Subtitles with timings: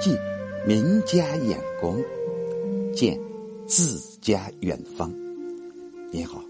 [0.00, 0.16] 寄
[0.66, 2.00] 名家眼光，
[2.94, 3.20] 见
[3.66, 5.12] 自家远方。
[6.10, 6.42] 你好，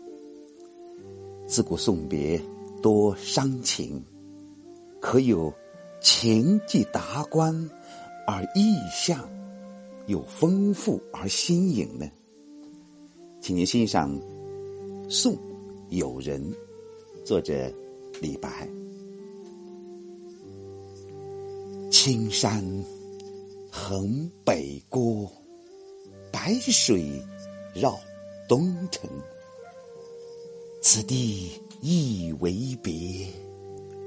[1.46, 2.40] 自古送别
[2.80, 4.00] 多伤情，
[5.00, 5.52] 可有
[6.00, 7.52] 情寄达观
[8.28, 9.28] 而意象
[10.06, 12.08] 又丰富而新颖呢？
[13.40, 14.16] 请您欣赏
[15.10, 15.36] 《送
[15.88, 16.40] 友人》，
[17.24, 17.68] 作者
[18.20, 18.68] 李白。
[22.04, 22.62] 青山
[23.72, 25.26] 横北郭，
[26.30, 27.10] 白水
[27.74, 27.98] 绕
[28.46, 29.08] 东城。
[30.82, 33.26] 此地一为别，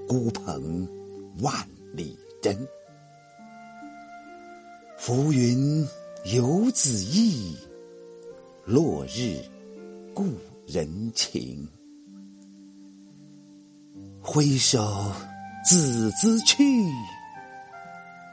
[0.08, 0.88] 孤蓬
[1.42, 1.52] 万
[1.92, 2.56] 里征。
[5.00, 5.84] 浮云
[6.26, 7.58] 游子意。
[8.64, 9.44] 落日，
[10.14, 10.36] 故
[10.68, 11.68] 人情。
[14.22, 15.12] 挥手
[15.66, 16.64] 自兹去，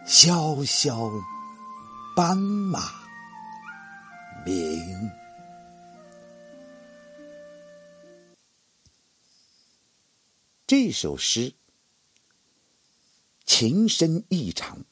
[0.06, 1.10] 萧萧
[2.14, 3.08] 斑马
[4.44, 5.10] 鸣。
[10.66, 11.54] 这首诗
[13.46, 14.84] 情深意长，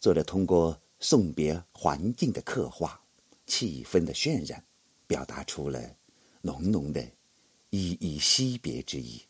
[0.00, 2.98] 作者通过送别环境的刻画。
[3.46, 4.64] 气氛的渲染，
[5.06, 5.78] 表达出了
[6.40, 7.06] 浓浓的
[7.68, 9.22] 依依惜别之意。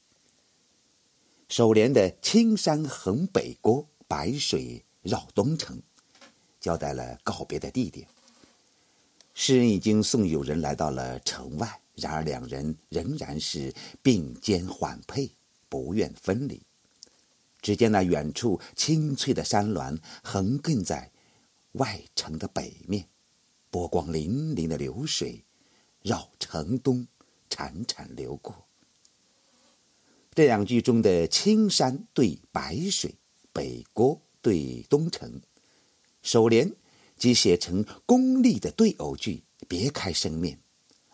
[1.49, 5.83] 首联的“青山横北郭，白水绕东城”，
[6.61, 8.07] 交代了告别的地点。
[9.35, 15.29] 诗人已经送友人来到了城外，然而两人仍然是并肩缓配，
[15.69, 16.63] 不愿分离。
[17.61, 21.11] 只见那远处青翠的山峦横亘在
[21.73, 23.09] 外城的北面。
[23.69, 25.45] 波光粼粼的流水，
[26.03, 27.09] 绕城东
[27.51, 28.55] 潺潺流过。
[30.33, 33.17] 这两句中的“青山对白水，
[33.55, 35.41] 北郭对东城”，
[36.21, 36.71] 首联
[37.17, 40.61] 即写成功利的对偶句，别开生面，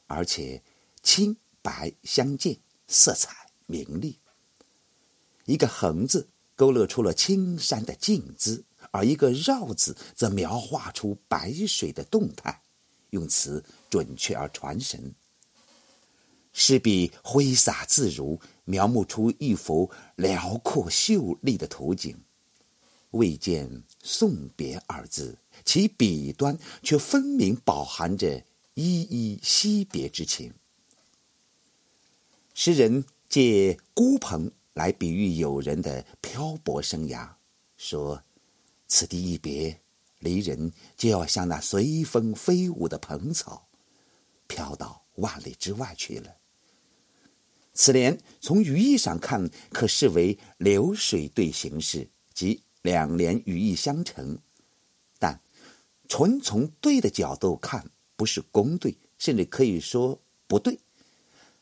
[0.09, 0.61] 而且
[1.05, 4.19] 青白相间，色彩明丽。
[5.45, 8.65] 一个“横”字勾勒出了青山的静姿。
[8.93, 12.63] 而一个“绕”字则描画出白水的动态，
[13.11, 15.15] 用词准确而传神。
[16.53, 22.17] 诗笔挥洒自如，描摹出一幅辽阔秀丽的图景。
[23.11, 28.45] 未见“送别”二字，其笔端却分明饱含着
[28.75, 30.53] 依依惜别之情。
[32.55, 37.29] 诗人借孤蓬来比喻友人的漂泊生涯，
[37.77, 38.23] 说。
[38.93, 39.81] 此地一别，
[40.19, 43.69] 离人就要像那随风飞舞的蓬草，
[44.49, 46.35] 飘到万里之外去了。
[47.73, 54.37] 此联从语义上看，可视为流水对形式，即两联语义相承；
[55.19, 55.41] 但
[56.09, 60.79] 纯从对的角度看，不是公对，甚至可以说不对。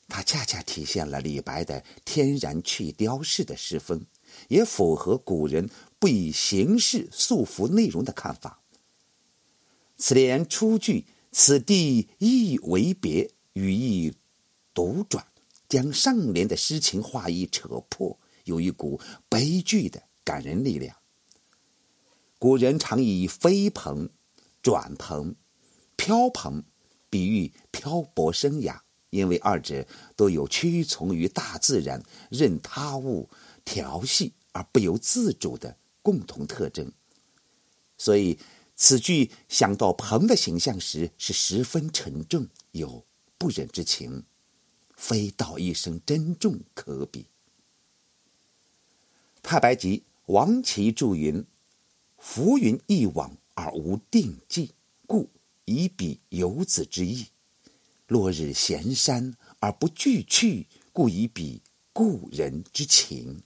[0.08, 4.06] 它恰恰体现了李白的天然去雕饰的诗风。
[4.48, 8.60] 也符合古人不以形式束缚内容的看法。
[9.96, 14.12] 此联初句“此地意为别”，语意
[14.74, 15.26] 独转，
[15.66, 19.00] 将上联的诗情画意扯破，有一股
[19.30, 20.94] 悲剧的感人力量。
[22.38, 24.10] 古人常以飞蓬、
[24.62, 25.34] 转蓬、
[25.97, 26.65] 飘蓬
[27.10, 33.28] 比喻漂泊生涯，因为二者都有屈从于大自然、任他物。
[33.65, 36.91] 调戏而不由自主的共同特征，
[37.98, 38.38] 所以
[38.75, 43.04] 此句想到鹏的形象时是十分沉重，有
[43.37, 44.25] 不忍之情，
[44.97, 47.27] 非道一声珍重可比。
[49.43, 51.44] 太白集王琦注云
[52.18, 54.74] ：“浮云一往而无定迹，
[55.06, 55.30] 故
[55.64, 57.26] 以比游子之意；
[58.06, 61.62] 落日闲山而不具去，故以比
[61.92, 63.42] 故人之情。”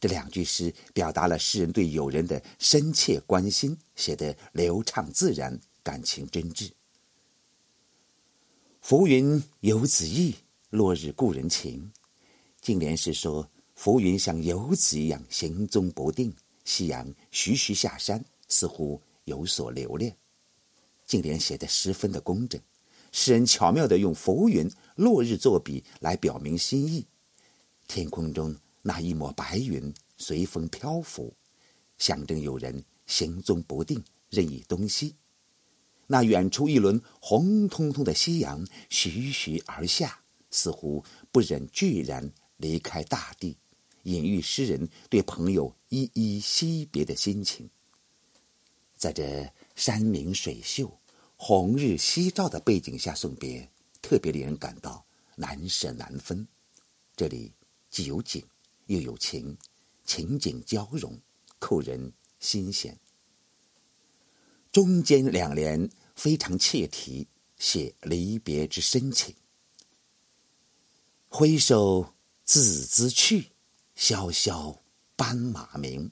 [0.00, 6.72] 这两句诗表达了诗人对友人的深切关心，写得流畅自然，感情真挚。
[8.80, 10.34] 浮云游子意，
[10.70, 11.92] 落日故人情。
[12.60, 20.16] 近联是说浮云像游子一样行踪不定，夕阳徐徐下山，似乎有所留恋。
[21.06, 22.60] 近联写得十分的工整，
[23.10, 27.06] 诗人巧妙地用浮云、落日作比来表明心意。
[27.86, 28.56] 天空中。
[28.84, 31.32] 那一抹白云随风漂浮，
[31.98, 35.14] 象征有人行踪不定，任意东西。
[36.08, 40.20] 那远处一轮红彤彤的夕阳徐徐而下，
[40.50, 43.56] 似乎不忍拒然离开大地，
[44.02, 47.68] 隐喻诗人对朋友依依惜别的心情。
[48.96, 51.00] 在这山明水秀、
[51.36, 53.68] 红日夕照的背景下送别，
[54.00, 55.04] 特别令人感到
[55.36, 56.46] 难舍难分。
[57.16, 57.52] 这里
[57.90, 58.44] 既有景，
[58.86, 59.56] 又有情，
[60.04, 61.20] 情景交融，
[61.58, 62.98] 扣人心弦。
[64.70, 67.28] 中间两联非常切题，
[67.58, 69.34] 写离别之深情。
[71.28, 72.14] 挥手
[72.44, 73.51] 自兹去，
[73.94, 74.82] 萧萧
[75.16, 76.10] 斑马鸣。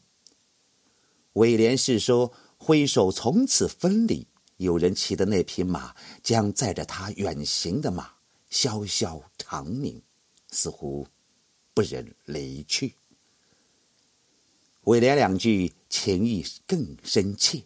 [1.34, 2.32] 尾联是说。
[2.62, 4.26] 挥手从此分离，
[4.58, 8.12] 有人骑的那匹马将载着他远行的马
[8.50, 10.02] 萧萧长鸣，
[10.50, 11.08] 似乎
[11.72, 12.94] 不忍离去。
[14.82, 17.62] 尾联两句情意更深切。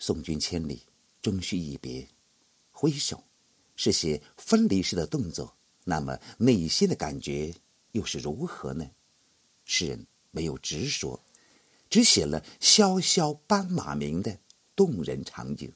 [0.00, 0.82] 送君千里，
[1.22, 2.04] 终须一别。
[2.72, 3.22] 挥手
[3.76, 7.54] 是写分离时的动作，那么内心的感觉
[7.92, 8.90] 又是如何呢？
[9.64, 11.20] 诗人没有直说。
[11.90, 14.40] 只写了萧萧斑马鸣的
[14.74, 15.72] 动人场景。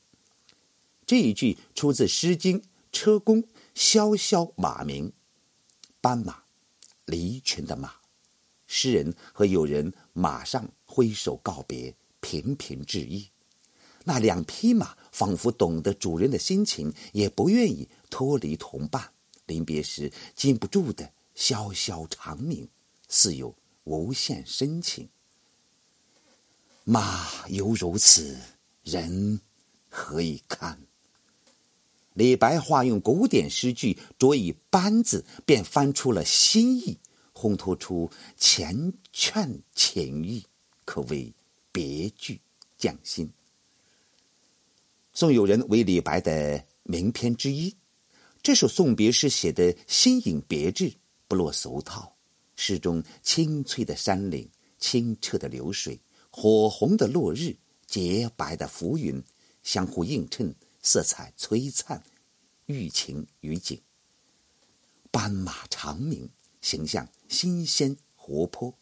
[1.07, 3.41] 这一句出自《诗经·车公》
[3.73, 5.13] ：“萧萧马鸣，
[6.01, 6.43] 斑马，
[7.05, 7.95] 离群的马。”
[8.67, 13.29] 诗人和友人马上挥手告别，频频致意。
[14.05, 19.13] 那两匹马仿佛懂得主人的心情，也不愿意脱离同伴。
[19.47, 22.69] 临别时禁不住的萧萧长鸣，
[23.09, 23.55] 似有
[23.89, 25.09] 无限深情。
[26.85, 28.39] 马犹如此，
[28.83, 29.41] 人
[29.89, 30.79] 何以堪？
[32.13, 36.99] 李白化用古典诗句，着以“班”字，便翻出了新意，
[37.33, 40.45] 烘托出缱绻情意，
[40.85, 41.33] 可谓
[41.73, 42.41] 别具
[42.77, 43.31] 匠心。
[45.15, 47.75] 送友人为李白的名篇之一，
[48.43, 50.93] 这首送别诗写的新颖别致，
[51.27, 52.18] 不落俗套。
[52.61, 55.99] 诗中青翠的山岭，清澈的流水。
[56.29, 57.57] 火红的落日，
[57.87, 59.23] 洁白的浮云，
[59.63, 60.53] 相互映衬，
[60.83, 62.03] 色彩璀璨，
[62.67, 63.81] 寓情于景。
[65.13, 66.29] 斑马长鸣，
[66.61, 68.77] 形象新鲜活泼，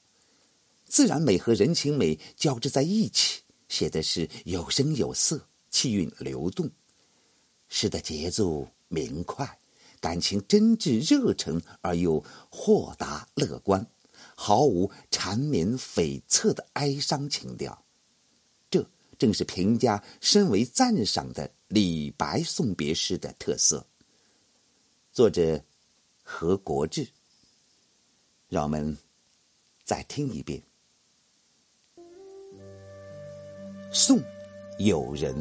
[0.86, 6.68] 自然美和人情美交织在一起，写的是有声有色，气韵流动。
[7.68, 9.58] 诗的节奏明快，
[10.00, 13.86] 感情真挚热诚而又豁达乐观。
[14.34, 17.84] 毫无缠绵悱恻的哀伤情调，
[18.68, 18.86] 这
[19.18, 23.86] 正是评价深为赞赏的李白送别诗的特色。
[25.10, 25.62] 作者
[26.22, 27.08] 何国志，
[28.48, 28.98] 让我们
[29.84, 30.62] 再听一遍
[33.90, 34.20] 《送
[34.78, 35.34] 友人》。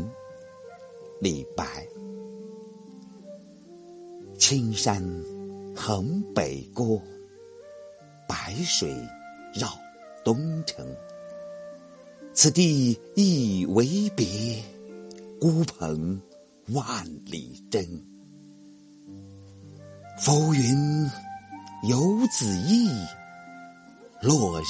[1.22, 1.88] 李白：
[4.38, 5.04] 青山
[5.76, 7.02] 横北郭。
[8.28, 8.92] 白水
[9.54, 9.70] 绕
[10.24, 10.84] 东城，
[12.34, 14.26] 此地一为别，
[15.40, 16.20] 孤蓬
[16.70, 17.84] 万里征。
[20.18, 21.10] 浮云
[21.88, 22.90] 游子意，
[24.22, 24.66] 落日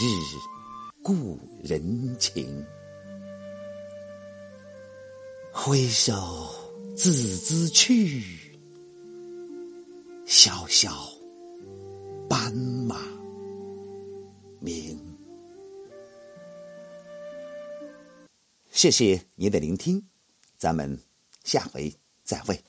[1.02, 2.66] 故人情。
[5.54, 6.54] 挥手
[6.96, 8.22] 自兹去，
[10.38, 10.92] 萧萧
[12.28, 12.98] 斑马。
[14.60, 15.00] 鸣，
[18.70, 20.06] 谢谢您的聆听，
[20.58, 21.00] 咱们
[21.46, 22.62] 下回再会。